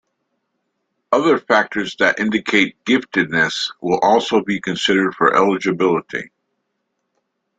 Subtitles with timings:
[1.11, 6.31] Other factors that indicate giftedness will also be considered for eligibility.